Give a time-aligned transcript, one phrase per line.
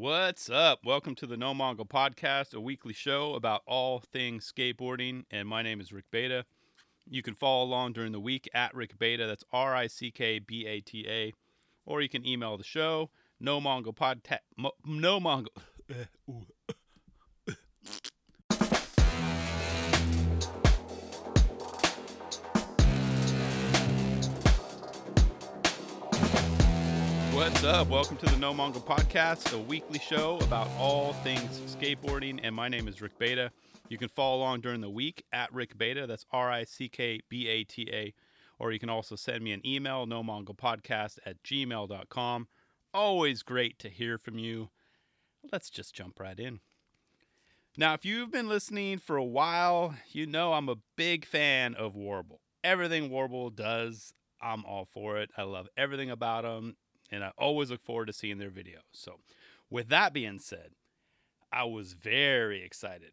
[0.00, 0.86] What's up?
[0.86, 5.24] Welcome to the No Mongo Podcast, a weekly show about all things skateboarding.
[5.30, 6.46] And my name is Rick Bata.
[7.06, 9.26] You can follow along during the week at Rick Bata.
[9.26, 11.34] That's R I C K B A T A.
[11.84, 13.10] Or you can email the show,
[13.40, 14.38] No Mongo Podcast.
[14.86, 15.48] No Mongo.
[15.90, 16.72] Uh,
[27.40, 27.88] What's up?
[27.88, 32.38] Welcome to the No Mongo Podcast, a weekly show about all things skateboarding.
[32.42, 33.50] And my name is Rick Bata.
[33.88, 36.06] You can follow along during the week at Rick Bata.
[36.06, 38.12] That's R I C K B A T A.
[38.58, 42.48] Or you can also send me an email, no podcast at gmail.com.
[42.92, 44.68] Always great to hear from you.
[45.50, 46.60] Let's just jump right in.
[47.74, 51.96] Now, if you've been listening for a while, you know I'm a big fan of
[51.96, 52.42] Warble.
[52.62, 54.12] Everything Warble does,
[54.42, 55.30] I'm all for it.
[55.38, 56.76] I love everything about them
[57.10, 58.84] and I always look forward to seeing their videos.
[58.92, 59.20] So,
[59.68, 60.70] with that being said,
[61.52, 63.12] I was very excited,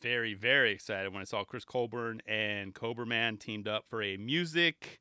[0.00, 4.16] very, very excited when I saw Chris Colbourn and Cobra Man teamed up for a
[4.16, 5.00] music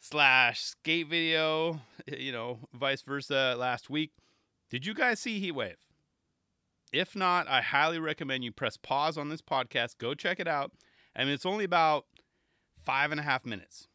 [0.00, 4.12] slash skate video, eh, you know, vice versa last week.
[4.70, 5.76] Did you guys see Heatwave?
[6.92, 10.72] If not, I highly recommend you press pause on this podcast, go check it out.
[11.16, 12.06] I mean, it's only about
[12.82, 13.88] five and a half minutes,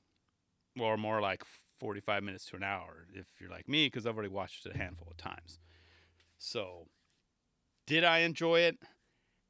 [0.80, 1.44] or more like
[1.78, 4.78] 45 minutes to an hour if you're like me, because I've already watched it a
[4.78, 5.60] handful of times.
[6.38, 6.88] So,
[7.86, 8.78] did I enjoy it?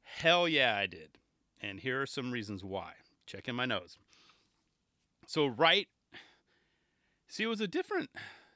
[0.02, 1.18] Hell yeah, I did.
[1.60, 2.92] And here are some reasons why.
[3.26, 3.98] Check in my nose.
[5.26, 5.88] So, right,
[7.28, 8.10] see, it was a different,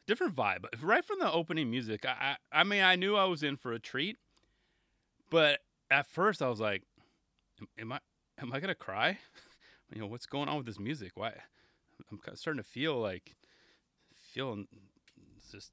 [0.06, 0.64] different vibe.
[0.80, 3.72] Right from the opening music, I, I, I mean, I knew I was in for
[3.72, 4.16] a treat,
[5.30, 6.82] but at first I was like,
[7.60, 7.98] am, am I,
[8.40, 9.18] am I gonna cry?
[9.94, 11.12] you know, what's going on with this music?
[11.14, 11.32] Why?
[12.10, 13.36] I'm starting to feel like
[14.32, 14.66] feeling
[15.50, 15.70] just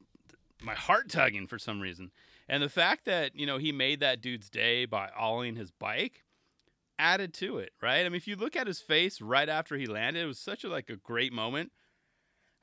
[0.61, 2.11] my heart tugging for some reason.
[2.47, 6.23] And the fact that, you know, he made that dude's day by ollieing his bike
[6.97, 8.05] added to it, right?
[8.05, 10.63] I mean, if you look at his face right after he landed, it was such
[10.63, 11.71] a like a great moment.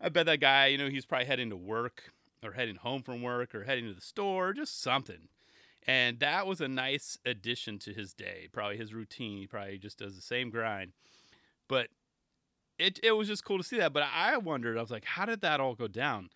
[0.00, 2.12] I bet that guy, you know, he's probably heading to work
[2.44, 5.28] or heading home from work or heading to the store, just something.
[5.86, 9.38] And that was a nice addition to his day, probably his routine.
[9.38, 10.92] He probably just does the same grind.
[11.68, 11.88] But
[12.78, 13.92] it it was just cool to see that.
[13.92, 16.30] But I wondered, I was like, how did that all go down?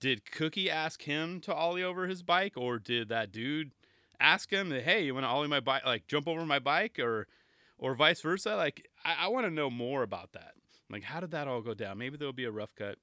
[0.00, 3.72] Did Cookie ask him to ollie over his bike, or did that dude
[4.20, 5.84] ask him, "Hey, you want to ollie my bike?
[5.84, 7.26] Like jump over my bike, or
[7.78, 10.54] or vice versa?" Like I, I want to know more about that.
[10.90, 11.98] Like, how did that all go down?
[11.98, 12.98] Maybe there'll be a rough cut.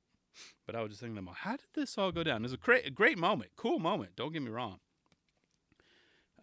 [0.66, 2.38] But I was just thinking, them, how did this all go down?
[2.38, 4.12] It was a great, a great moment, cool moment.
[4.16, 4.80] Don't get me wrong.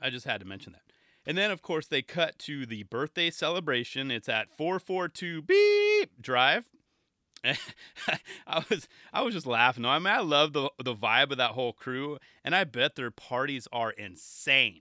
[0.01, 0.88] I just had to mention that.
[1.29, 4.11] And then, of course, they cut to the birthday celebration.
[4.11, 6.65] It's at 442 Beep Drive.
[7.45, 9.85] I was I was just laughing.
[9.85, 13.11] I mean, I love the the vibe of that whole crew, and I bet their
[13.11, 14.81] parties are insane.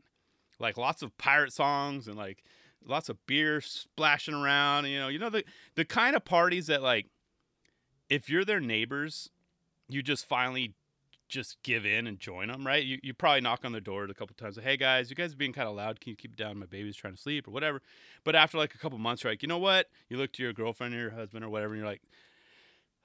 [0.58, 2.46] Like lots of pirate songs and like
[2.84, 4.85] lots of beer splashing around.
[4.85, 5.44] You know, you know the
[5.75, 7.08] the kind of parties that like
[8.09, 9.29] if you're their neighbors,
[9.90, 10.74] you just finally
[11.28, 12.84] just give in and join them, right?
[12.84, 14.58] You, you probably knock on their door a couple times.
[14.58, 16.00] Like, hey guys, you guys are being kind of loud.
[16.00, 16.58] Can you keep it down?
[16.58, 17.82] My baby's trying to sleep or whatever.
[18.24, 19.90] But after like a couple months, you're like, you know what?
[20.10, 22.02] You look to your girlfriend or your husband or whatever, and you're like,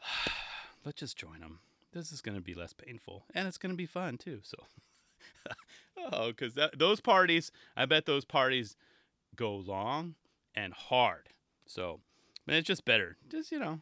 [0.84, 1.60] let's just join them.
[1.92, 4.40] This is going to be less painful and it's going to be fun too.
[4.42, 4.56] So,
[6.12, 8.76] oh, because those parties, I bet those parties
[9.36, 10.14] go long
[10.54, 11.28] and hard.
[11.66, 12.00] So,
[12.46, 13.16] but it's just better.
[13.28, 13.80] Just you know,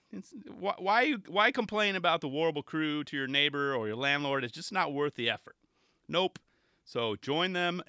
[0.59, 4.44] why why, why complain about the Warble crew to your neighbor or your landlord?
[4.44, 5.56] It's just not worth the effort.
[6.09, 6.38] Nope.
[6.84, 7.82] So join them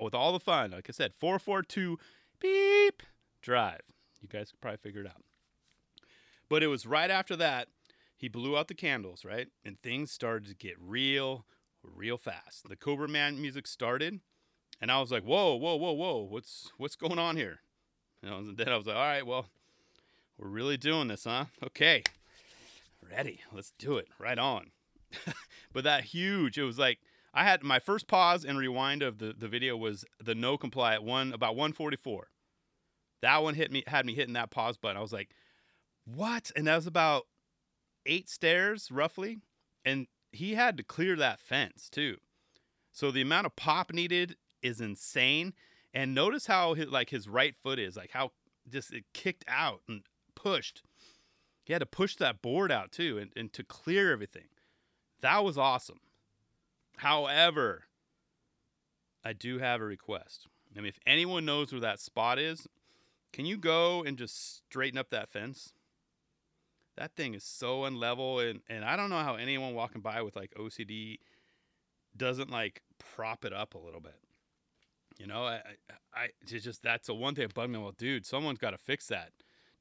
[0.00, 0.70] with all the fun.
[0.72, 1.98] Like I said, four four two
[2.40, 3.02] beep
[3.42, 3.82] drive.
[4.20, 5.22] You guys could probably figure it out.
[6.48, 7.68] But it was right after that
[8.16, 11.44] he blew out the candles, right, and things started to get real,
[11.82, 12.68] real fast.
[12.68, 14.20] The Cobra Man music started,
[14.80, 16.18] and I was like, "Whoa, whoa, whoa, whoa!
[16.22, 17.60] What's what's going on here?"
[18.22, 19.46] And then I was like, "All right, well."
[20.38, 21.46] We're really doing this, huh?
[21.62, 22.02] Okay.
[23.10, 23.40] Ready.
[23.52, 24.08] Let's do it.
[24.18, 24.70] Right on.
[25.72, 26.98] but that huge, it was like
[27.32, 30.94] I had my first pause and rewind of the, the video was the no comply
[30.94, 32.28] at one about 144.
[33.22, 34.96] That one hit me had me hitting that pause button.
[34.96, 35.30] I was like,
[36.04, 36.50] what?
[36.56, 37.24] And that was about
[38.06, 39.38] eight stairs roughly.
[39.84, 42.16] And he had to clear that fence too.
[42.92, 45.54] So the amount of pop needed is insane.
[45.92, 48.32] And notice how his, like his right foot is, like how
[48.68, 50.02] just it kicked out and
[50.44, 50.82] pushed.
[51.64, 54.48] He had to push that board out too and, and to clear everything.
[55.22, 56.00] That was awesome.
[56.98, 57.84] However,
[59.24, 60.46] I do have a request.
[60.76, 62.68] I mean, if anyone knows where that spot is,
[63.32, 65.72] can you go and just straighten up that fence?
[66.96, 70.36] That thing is so unlevel, and, and I don't know how anyone walking by with
[70.36, 71.18] like OCD
[72.16, 74.20] doesn't like prop it up a little bit.
[75.18, 75.62] You know, I,
[76.14, 77.78] I, I just that's the one thing that bugged me.
[77.78, 79.30] Well, dude, someone's got to fix that.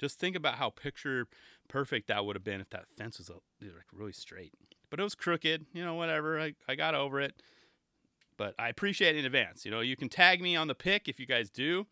[0.03, 1.27] Just think about how picture
[1.69, 4.51] perfect that would have been if that fence was uh, like really straight.
[4.89, 5.65] But it was crooked.
[5.71, 6.37] You know, whatever.
[6.41, 7.41] I, I got over it.
[8.35, 9.63] But I appreciate it in advance.
[9.63, 11.87] You know, you can tag me on the pic if you guys do.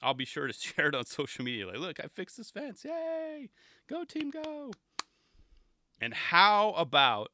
[0.00, 1.66] I'll be sure to share it on social media.
[1.66, 2.84] Like, look, I fixed this fence.
[2.84, 3.48] Yay!
[3.88, 4.70] Go team, go!
[6.00, 7.32] And how about?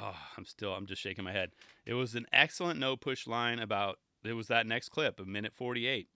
[0.00, 0.72] Oh, I'm still.
[0.74, 1.50] I'm just shaking my head.
[1.84, 3.98] It was an excellent no push line about.
[4.22, 6.06] It was that next clip, a minute 48.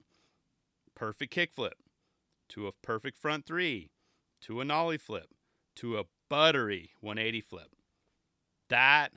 [0.94, 1.72] Perfect kickflip
[2.50, 3.90] to a perfect front three,
[4.42, 5.30] to a nollie flip,
[5.76, 7.68] to a buttery 180 flip.
[8.68, 9.12] That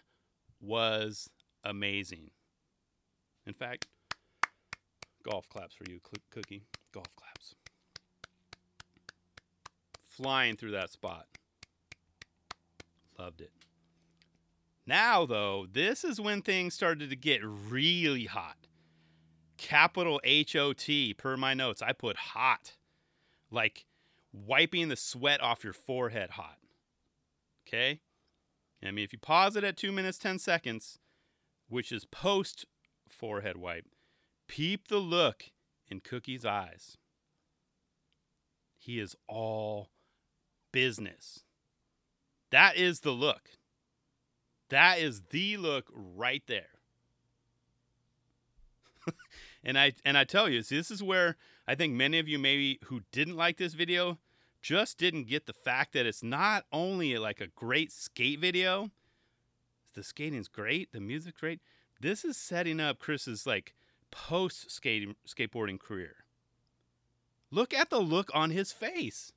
[0.62, 1.30] was
[1.64, 2.32] amazing.
[3.46, 3.88] In fact,
[5.24, 6.00] golf claps for you,
[6.32, 6.64] Cookie.
[6.94, 7.56] Golf claps.
[10.08, 11.28] Flying through that spot.
[13.20, 13.52] Loved it.
[14.86, 18.58] Now, though, this is when things started to get really hot.
[19.58, 21.82] Capital H O T, per my notes.
[21.82, 22.74] I put hot.
[23.54, 23.86] Like
[24.34, 26.58] wiping the sweat off your forehead hot.
[27.68, 28.02] Okay?
[28.84, 31.00] I mean, if you pause it at 2 minutes 10 seconds,
[31.70, 32.66] which is post
[33.08, 33.86] forehead wipe,
[34.48, 35.46] peep the look
[35.88, 36.98] in Cookie's eyes.
[38.78, 39.92] He is all
[40.72, 41.44] business.
[42.52, 43.52] That is the look.
[44.70, 46.80] That is the look right there.
[49.64, 51.38] and I and I tell you, see, this is where
[51.68, 54.20] I think many of you maybe who didn't like this video
[54.62, 58.92] just didn't get the fact that it's not only like a great skate video.
[59.94, 61.62] The skating's great, the music's great.
[62.00, 63.74] This is setting up Chris's like
[64.12, 66.16] post skating skateboarding career.
[67.52, 69.32] Look at the look on his face.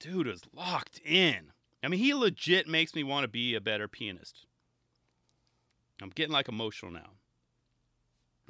[0.00, 1.52] Dude is locked in.
[1.84, 4.46] I mean, he legit makes me want to be a better pianist.
[6.00, 7.10] I'm getting like emotional now.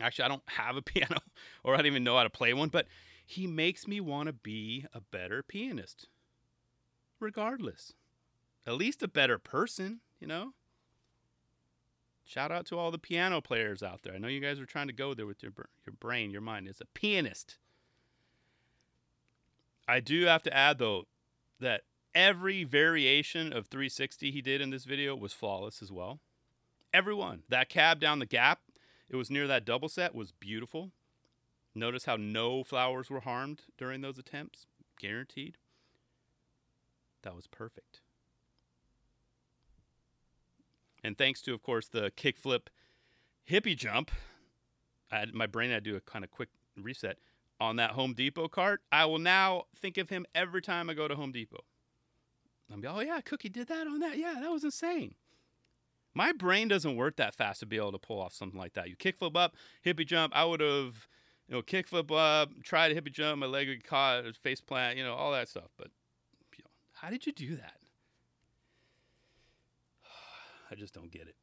[0.00, 1.21] Actually, I don't have a piano
[1.65, 2.87] or I don't even know how to play one, but
[3.25, 6.09] he makes me want to be a better pianist.
[7.21, 7.93] Regardless.
[8.67, 10.55] At least a better person, you know?
[12.25, 14.15] Shout out to all the piano players out there.
[14.15, 15.53] I know you guys are trying to go there with your
[15.85, 16.69] your brain, your mind.
[16.69, 17.59] As a pianist,
[19.89, 21.05] I do have to add though
[21.61, 21.83] that
[22.15, 26.21] every variation of 360 he did in this video was flawless as well.
[26.94, 27.43] Everyone.
[27.49, 28.61] That cab down the gap,
[29.12, 30.91] it was near that double set, was beautiful.
[31.75, 34.67] Notice how no flowers were harmed during those attempts.
[34.99, 35.59] Guaranteed.
[37.23, 38.00] That was perfect.
[41.05, 42.69] And thanks to, of course, the kickflip
[43.49, 44.11] hippie jump,
[45.11, 46.49] I had, my brain had to do a kind of quick
[46.81, 47.19] reset
[47.61, 48.81] on that Home Depot cart.
[48.91, 51.65] I will now think of him every time I go to Home Depot.
[52.70, 54.17] I'll be, oh yeah, Cookie did that on that.
[54.17, 55.15] Yeah, that was insane.
[56.14, 58.88] My brain doesn't work that fast to be able to pull off something like that.
[58.88, 59.55] You kickflip up,
[59.85, 60.32] hippie jump.
[60.37, 61.09] I would have,
[61.49, 65.05] you know, kickflip up, tried a hippie jump, my leg would caught, face plant, you
[65.05, 65.70] know, all that stuff.
[65.79, 65.88] But
[66.56, 67.79] you know, how did you do that?
[70.70, 71.37] I just don't get it.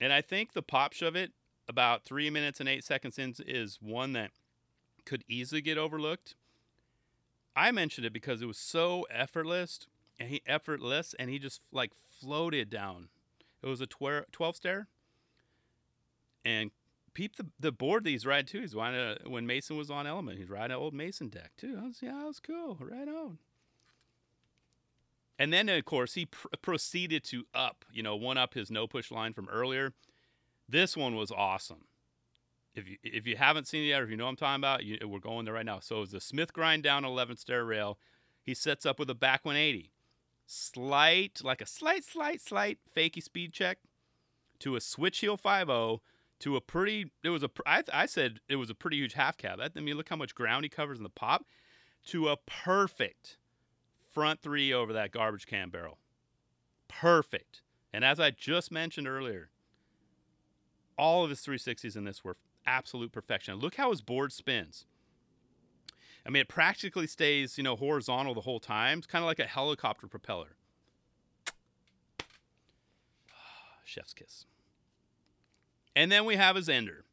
[0.00, 1.32] And I think the pop shove it
[1.68, 4.30] about three minutes and eight seconds in is one that
[5.04, 6.34] could easily get overlooked.
[7.54, 9.86] I mentioned it because it was so effortless
[10.18, 13.08] and he effortless and he just like floated down.
[13.62, 14.88] It was a 12 stair.
[16.44, 16.70] And
[17.14, 18.60] peep the, the board that he's riding too.
[18.60, 20.38] He's riding a, when Mason was on Element.
[20.38, 21.78] He's riding an old Mason deck too.
[21.80, 22.78] I Was, yeah, that was cool.
[22.80, 23.38] Right on.
[25.38, 28.86] And then, of course, he pr- proceeded to up, you know, one up his no
[28.86, 29.92] push line from earlier.
[30.68, 31.84] This one was awesome.
[32.74, 34.60] If you if you haven't seen it yet, or if you know what I'm talking
[34.60, 35.80] about, you, we're going there right now.
[35.80, 37.98] So it's the Smith grind down 11th stair rail.
[38.42, 39.90] He sets up with a back 180,
[40.46, 43.78] slight, like a slight, slight, slight fakey speed check
[44.58, 46.00] to a switch heel 5
[46.40, 47.12] to a pretty.
[47.22, 47.50] It was a.
[47.64, 49.60] I, I said it was a pretty huge half cab.
[49.60, 51.46] I mean, look how much ground he covers in the pop.
[52.06, 53.38] To a perfect
[54.10, 55.98] front three over that garbage can barrel.
[56.88, 57.62] Perfect.
[57.92, 59.50] And as I just mentioned earlier,
[60.98, 63.56] all of his 360s in this were absolute perfection.
[63.56, 64.86] Look how his board spins.
[66.24, 68.98] I mean, it practically stays, you know, horizontal the whole time.
[68.98, 70.56] It's kind of like a helicopter propeller.
[73.84, 74.46] Chef's kiss.
[75.96, 77.04] And then we have his ender.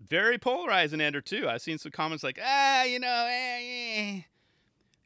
[0.00, 1.48] Very polarizing ender, too.
[1.48, 4.20] I've seen some comments like, ah, you know, eh, eh.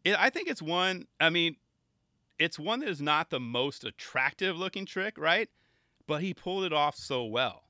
[0.04, 1.06] It, I think it's one.
[1.20, 1.56] I mean,
[2.38, 5.48] it's one that is not the most attractive looking trick, right?
[6.06, 7.63] But he pulled it off so well.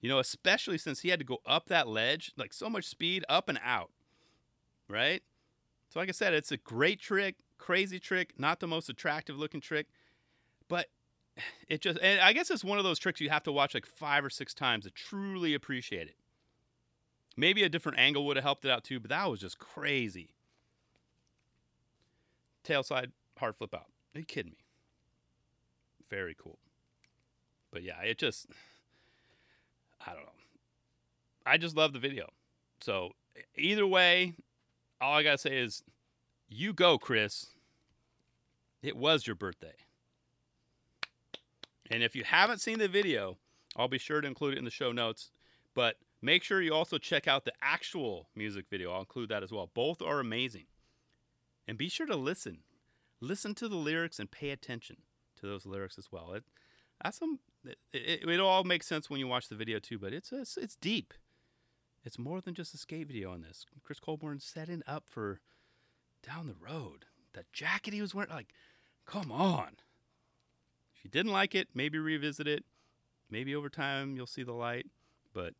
[0.00, 3.24] You know, especially since he had to go up that ledge, like so much speed
[3.28, 3.90] up and out,
[4.88, 5.22] right?
[5.88, 9.60] So, like I said, it's a great trick, crazy trick, not the most attractive looking
[9.60, 9.86] trick,
[10.68, 10.88] But
[11.68, 13.86] it just, and I guess it's one of those tricks you have to watch like
[13.86, 16.16] five or six times to truly appreciate it.
[17.36, 20.34] Maybe a different angle would have helped it out too, but that was just crazy.
[22.62, 23.86] Tail slide, hard flip out.
[24.14, 24.58] Are you kidding me?
[26.10, 26.58] Very cool.
[27.70, 28.46] But yeah, it just,
[30.06, 30.30] I don't know.
[31.44, 32.28] I just love the video.
[32.80, 33.12] So
[33.56, 34.34] either way,
[35.00, 35.82] all I gotta say is,
[36.48, 37.48] you go, Chris.
[38.82, 39.74] It was your birthday.
[41.90, 43.36] And if you haven't seen the video,
[43.76, 45.30] I'll be sure to include it in the show notes.
[45.74, 48.92] But make sure you also check out the actual music video.
[48.92, 49.70] I'll include that as well.
[49.74, 50.66] Both are amazing.
[51.66, 52.58] And be sure to listen.
[53.20, 54.96] Listen to the lyrics and pay attention
[55.40, 56.32] to those lyrics as well.
[56.32, 56.44] It,
[57.02, 57.40] that's some.
[57.66, 57.78] It,
[58.22, 60.76] it, it all makes sense when you watch the video too, but it's it's, it's
[60.76, 61.14] deep.
[62.04, 63.66] It's more than just a skate video on this.
[63.82, 65.40] Chris Colbourn setting up for
[66.24, 67.06] down the road.
[67.34, 68.52] That jacket he was wearing, like,
[69.06, 69.76] come on.
[70.94, 72.64] If you didn't like it, maybe revisit it.
[73.30, 74.86] Maybe over time you'll see the light.
[75.34, 75.54] But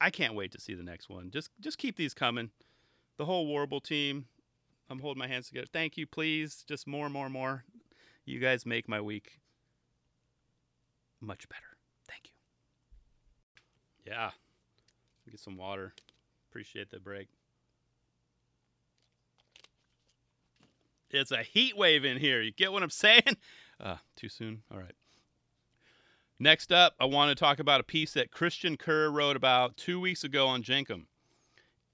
[0.00, 1.30] I can't wait to see the next one.
[1.30, 2.50] Just just keep these coming.
[3.16, 4.26] The whole Warble team.
[4.90, 5.68] I'm holding my hands together.
[5.72, 6.64] Thank you, please.
[6.68, 7.64] Just more, more, more.
[8.24, 9.40] You guys make my week
[11.22, 11.76] much better.
[12.08, 12.24] Thank
[14.06, 14.12] you.
[14.12, 14.30] Yeah.
[15.30, 15.94] Get some water.
[16.50, 17.28] Appreciate the break.
[21.10, 22.40] It's a heat wave in here.
[22.40, 23.36] You get what I'm saying?
[23.78, 24.62] Uh, too soon?
[24.70, 24.94] All right.
[26.38, 30.00] Next up, I want to talk about a piece that Christian Kerr wrote about two
[30.00, 31.04] weeks ago on Jenkem.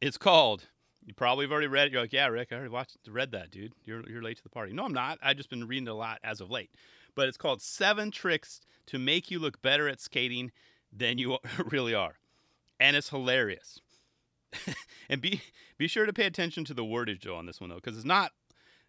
[0.01, 0.69] It's called,
[1.05, 1.93] you probably have already read it.
[1.93, 3.75] You're like, yeah, Rick, I already watched, read that, dude.
[3.85, 4.73] You're, you're late to the party.
[4.73, 5.19] No, I'm not.
[5.23, 6.71] I've just been reading a lot as of late.
[7.19, 10.53] But it's called Seven Tricks to Make You Look Better at Skating
[10.93, 12.15] Than You Really Are.
[12.79, 13.81] And it's hilarious.
[15.09, 15.43] and be
[15.79, 18.31] be sure to pay attention to the wordage on this one though, because it's not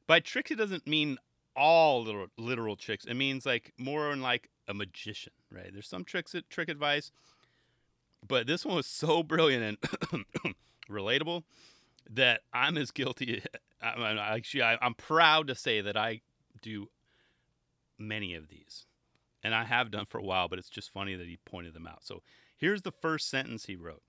[0.05, 0.51] by tricks.
[0.51, 1.17] It doesn't mean
[1.55, 3.03] all literal, literal tricks.
[3.05, 5.71] It means like more in like a magician, right?
[5.73, 7.11] There's some tricks, trick advice,
[8.27, 9.79] but this one was so brilliant
[10.11, 10.25] and
[10.87, 11.45] relatable
[12.11, 13.41] that I'm as guilty.
[13.81, 16.21] I, actually, I, I'm proud to say that I
[16.61, 16.89] do
[17.99, 18.85] many of these,
[19.43, 20.47] and I have done for a while.
[20.47, 22.03] But it's just funny that he pointed them out.
[22.03, 22.21] So
[22.57, 24.03] here's the first sentence he wrote: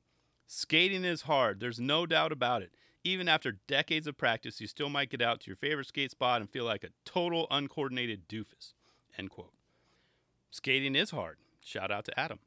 [0.47, 1.61] "Skating is hard.
[1.61, 5.40] There's no doubt about it." Even after decades of practice, you still might get out
[5.40, 8.75] to your favorite skate spot and feel like a total uncoordinated doofus.
[9.16, 9.54] End quote.
[10.50, 11.38] Skating is hard.
[11.64, 12.40] Shout out to Adam.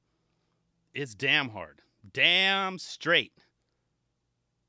[0.93, 1.81] It's damn hard.
[2.11, 3.33] Damn straight.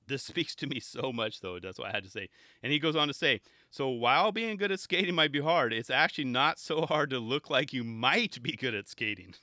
[0.06, 1.58] This speaks to me so much, though.
[1.58, 2.28] That's what I had to say.
[2.62, 5.72] And he goes on to say So while being good at skating might be hard,
[5.72, 9.34] it's actually not so hard to look like you might be good at skating.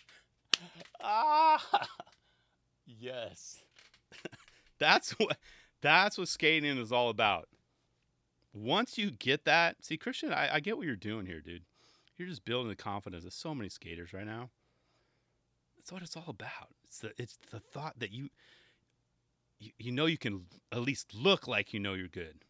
[1.00, 1.88] ah,
[2.86, 3.62] yes.
[4.78, 5.38] That's what.
[5.80, 7.46] That's what skating is all about.
[8.54, 11.64] Once you get that, see, Christian, I, I get what you're doing here, dude.
[12.16, 14.48] You're just building the confidence of so many skaters right now.
[15.76, 16.70] That's what it's all about.
[16.86, 18.30] It's the it's the thought that you
[19.58, 22.36] you, you know you can at least look like you know you're good.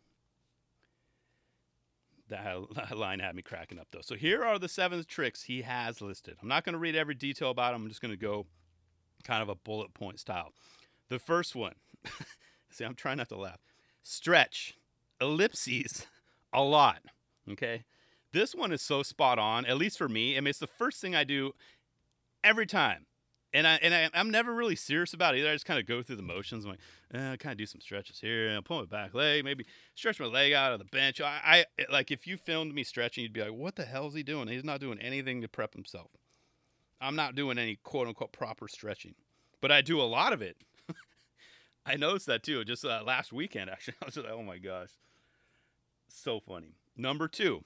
[2.29, 4.01] That, line had me cracking up though.
[4.01, 6.37] So here are the seven tricks he has listed.
[6.41, 7.83] I'm not going to read every detail about them.
[7.83, 8.47] I'm just going to go
[9.25, 10.53] kind of a bullet point style.
[11.11, 11.75] The first one.
[12.71, 13.61] see, I'm trying not to laugh.
[14.03, 14.75] Stretch
[15.21, 16.07] ellipses
[16.53, 17.03] a lot.
[17.51, 17.85] Okay.
[18.33, 20.37] This one is so spot on, at least for me.
[20.37, 21.53] I mean, it's the first thing I do
[22.43, 23.07] every time.
[23.55, 25.51] And I and I, am never really serious about it either.
[25.51, 26.65] I just kind of go through the motions.
[26.65, 26.81] I'm like,
[27.15, 30.27] eh, kind of do some stretches here, I'll pull my back leg, maybe stretch my
[30.27, 31.21] leg out of the bench.
[31.21, 34.15] I, I like if you filmed me stretching, you'd be like, what the hell is
[34.15, 34.49] he doing?
[34.49, 36.11] He's not doing anything to prep himself.
[37.01, 39.15] I'm not doing any quote unquote proper stretching,
[39.61, 40.57] but I do a lot of it.
[41.87, 42.65] I noticed that too.
[42.65, 44.91] Just uh, last weekend, actually, I was like, oh my gosh,
[46.09, 46.75] so funny.
[46.97, 47.63] Number two,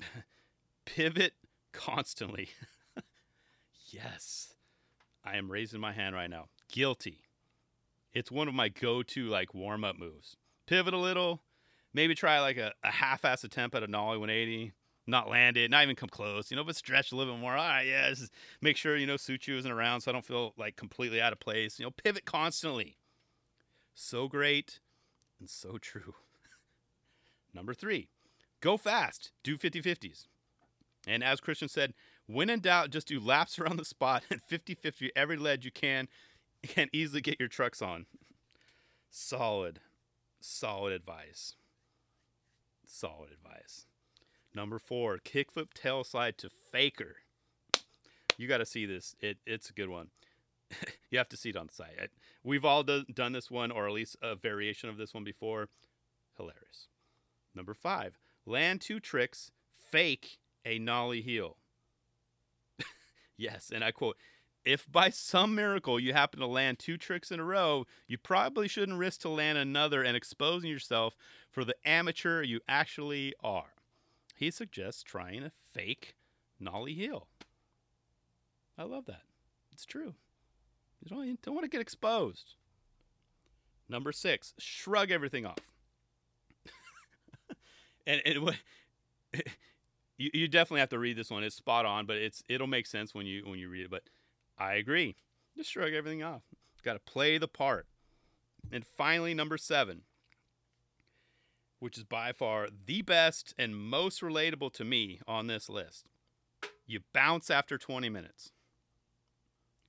[0.86, 1.34] pivot
[1.72, 2.48] constantly.
[3.90, 4.54] yes.
[5.24, 6.46] I am raising my hand right now.
[6.70, 7.24] Guilty.
[8.12, 10.36] It's one of my go-to like warm-up moves.
[10.66, 11.42] Pivot a little,
[11.92, 14.72] maybe try like a, a half-ass attempt at a nollie 180,
[15.06, 16.50] not land it, not even come close.
[16.50, 17.52] You know, but stretch a little bit more.
[17.52, 20.54] All right, yeah, just make sure you know Suchu isn't around, so I don't feel
[20.56, 21.78] like completely out of place.
[21.78, 22.96] You know, pivot constantly.
[23.94, 24.80] So great
[25.40, 26.14] and so true.
[27.54, 28.08] Number three,
[28.60, 29.30] Go fast.
[29.42, 30.26] Do 50 50s.
[31.06, 31.94] And as Christian said,
[32.28, 35.72] when in doubt, just do laps around the spot and 50 50 every ledge you
[35.72, 36.06] can
[36.76, 38.06] and easily get your trucks on.
[39.10, 39.80] Solid,
[40.40, 41.56] solid advice.
[42.86, 43.86] Solid advice.
[44.54, 47.16] Number four, kickflip tail slide to faker.
[48.36, 49.16] You got to see this.
[49.20, 50.08] It, it's a good one.
[51.10, 52.10] you have to see it on the site.
[52.44, 55.68] We've all do, done this one, or at least a variation of this one before.
[56.36, 56.88] Hilarious.
[57.54, 61.56] Number five, land two tricks, fake a nollie heel.
[63.38, 64.18] Yes, and I quote
[64.64, 68.68] if by some miracle you happen to land two tricks in a row, you probably
[68.68, 71.16] shouldn't risk to land another and exposing yourself
[71.50, 73.72] for the amateur you actually are.
[74.34, 76.14] He suggests trying a fake
[76.60, 77.28] nollie heel.
[78.76, 79.22] I love that.
[79.72, 80.14] It's true.
[81.02, 82.54] You don't, you don't want to get exposed.
[83.88, 85.58] Number six, shrug everything off.
[88.06, 88.54] and it,
[90.18, 91.44] you, you definitely have to read this one.
[91.44, 93.90] It's spot on, but it's it'll make sense when you when you read it.
[93.90, 94.02] But
[94.58, 95.16] I agree.
[95.56, 96.42] Just shrug everything off.
[96.82, 97.86] Got to play the part.
[98.70, 100.02] And finally, number seven,
[101.78, 106.06] which is by far the best and most relatable to me on this list.
[106.86, 108.52] You bounce after 20 minutes.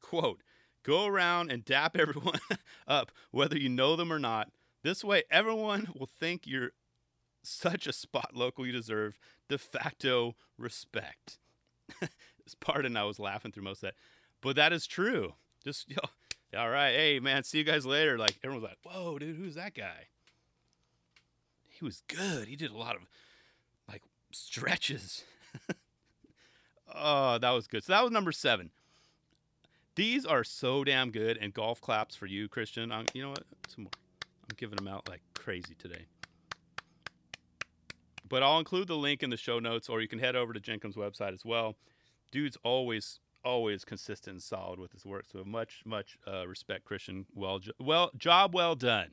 [0.02, 0.42] Quote,
[0.84, 2.40] go around and dap everyone
[2.88, 4.52] up, whether you know them or not.
[4.84, 6.72] This way, everyone will think you're
[7.44, 11.40] such a spot local you deserve de facto respect.
[12.60, 13.96] Pardon, I was laughing through most of that.
[14.42, 15.34] But that is true.
[15.64, 18.18] Just, know, all right, hey, man, see you guys later.
[18.18, 20.08] Like, everyone's like, whoa, dude, who's that guy?
[21.68, 22.48] He was good.
[22.48, 23.04] He did a lot of,
[23.88, 25.24] like, stretches.
[26.96, 27.84] oh, that was good.
[27.84, 28.72] So that was number seven.
[29.96, 32.92] These are so damn good, and golf claps for you, Christian.
[32.92, 33.44] I'm, you know what?
[33.68, 33.92] Some more.
[34.24, 36.06] I'm giving them out like crazy today.
[38.30, 40.60] But I'll include the link in the show notes, or you can head over to
[40.60, 41.76] Jenkem's website as well.
[42.32, 45.26] Dude's always always consistent and solid with his work.
[45.32, 47.26] So much, much uh, respect, Christian.
[47.34, 49.12] Well, jo- well, job well done.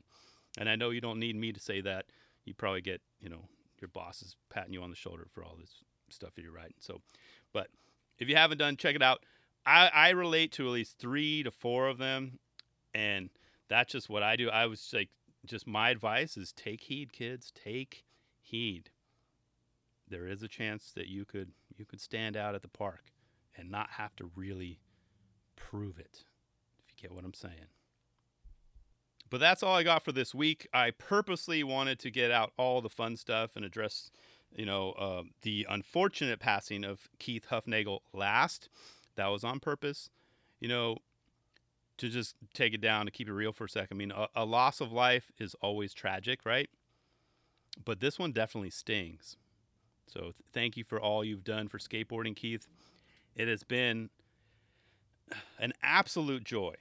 [0.57, 2.05] And I know you don't need me to say that.
[2.45, 3.45] You probably get, you know,
[3.79, 6.75] your boss is patting you on the shoulder for all this stuff that you're writing.
[6.79, 7.01] So,
[7.53, 7.69] but
[8.19, 9.23] if you haven't done, check it out.
[9.65, 12.39] I, I relate to at least three to four of them,
[12.93, 13.29] and
[13.69, 14.49] that's just what I do.
[14.49, 15.09] I was like,
[15.45, 17.51] just my advice is take heed, kids.
[17.53, 18.05] Take
[18.41, 18.89] heed.
[20.09, 23.11] There is a chance that you could you could stand out at the park
[23.55, 24.79] and not have to really
[25.55, 26.23] prove it,
[26.79, 27.71] if you get what I'm saying.
[29.29, 30.67] But that's all I got for this week.
[30.73, 34.09] I purposely wanted to get out all the fun stuff and address,
[34.55, 38.69] you know, uh, the unfortunate passing of Keith Hufnagel last.
[39.15, 40.09] That was on purpose.
[40.59, 40.97] You know,
[41.97, 43.97] to just take it down to keep it real for a second.
[43.97, 46.69] I mean, a, a loss of life is always tragic, right?
[47.83, 49.35] But this one definitely stings.
[50.07, 52.67] So th- thank you for all you've done for skateboarding, Keith.
[53.35, 54.09] It has been
[55.59, 56.75] an absolute joy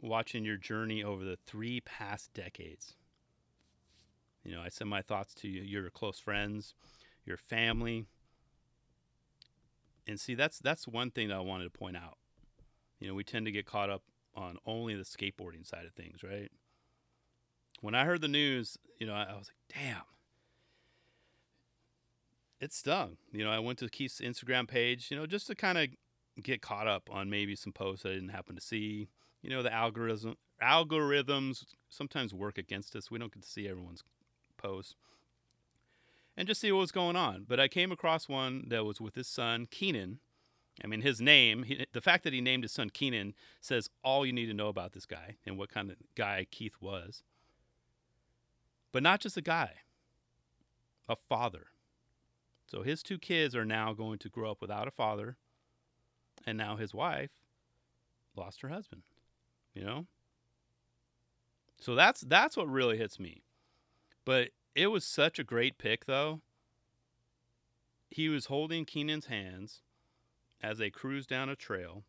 [0.00, 2.94] watching your journey over the three past decades.
[4.44, 6.74] You know, I send my thoughts to you, your close friends,
[7.24, 8.06] your family.
[10.06, 12.18] And see, that's that's one thing that I wanted to point out.
[13.00, 14.02] You know, we tend to get caught up
[14.34, 16.50] on only the skateboarding side of things, right?
[17.80, 20.02] When I heard the news, you know, I, I was like, damn,
[22.60, 23.16] it stung.
[23.32, 25.88] You know, I went to Keith's Instagram page, you know, just to kind of
[26.42, 29.08] get caught up on maybe some posts I didn't happen to see.
[29.42, 33.10] You know, the algorithm algorithms sometimes work against us.
[33.10, 34.02] We don't get to see everyone's
[34.56, 34.94] posts.
[36.36, 37.46] And just see what was going on.
[37.48, 40.18] But I came across one that was with his son, Keenan.
[40.84, 44.26] I mean, his name, he, the fact that he named his son Keenan says all
[44.26, 47.22] you need to know about this guy and what kind of guy Keith was.
[48.92, 49.72] But not just a guy,
[51.08, 51.68] a father
[52.66, 55.36] so his two kids are now going to grow up without a father,
[56.46, 57.30] and now his wife
[58.36, 59.02] lost her husband.
[59.74, 60.06] You know?
[61.80, 63.42] So that's that's what really hits me.
[64.24, 66.40] But it was such a great pick though.
[68.10, 69.82] He was holding Keenan's hands
[70.62, 72.04] as they cruised down a trail.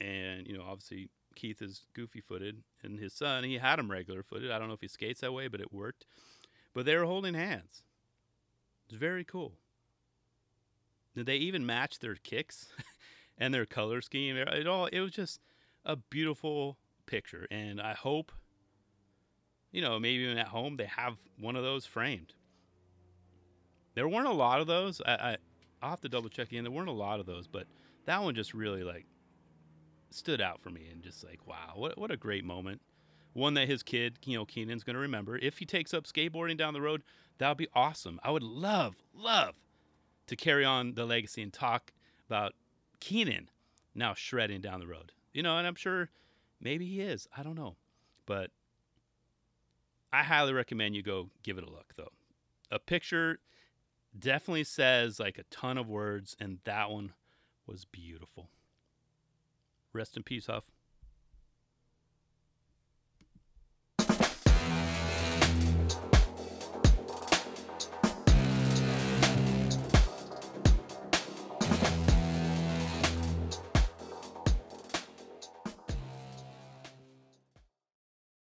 [0.00, 4.22] And, you know, obviously Keith is goofy footed and his son, he had him regular
[4.22, 4.50] footed.
[4.50, 6.04] I don't know if he skates that way, but it worked.
[6.74, 7.82] But they were holding hands.
[8.94, 9.54] It's very cool.
[11.16, 12.68] Did they even match their kicks
[13.38, 14.36] and their color scheme?
[14.36, 15.40] It all it was just
[15.84, 18.30] a beautiful picture, and I hope
[19.72, 22.34] you know maybe even at home they have one of those framed.
[23.96, 25.02] There weren't a lot of those.
[25.04, 25.36] I, I
[25.82, 26.62] I'll have to double check again.
[26.62, 27.66] There weren't a lot of those, but
[28.04, 29.06] that one just really like
[30.10, 32.80] stood out for me and just like wow, what what a great moment.
[33.34, 35.36] One that his kid, you know, Keenan's going to remember.
[35.36, 37.02] If he takes up skateboarding down the road,
[37.38, 38.18] that would be awesome.
[38.22, 39.56] I would love, love
[40.28, 41.92] to carry on the legacy and talk
[42.28, 42.54] about
[43.00, 43.50] Keenan
[43.94, 45.12] now shredding down the road.
[45.32, 46.10] You know, and I'm sure
[46.60, 47.28] maybe he is.
[47.36, 47.74] I don't know.
[48.24, 48.50] But
[50.12, 52.12] I highly recommend you go give it a look, though.
[52.70, 53.40] A picture
[54.16, 57.12] definitely says like a ton of words, and that one
[57.66, 58.48] was beautiful.
[59.92, 60.64] Rest in peace, Huff.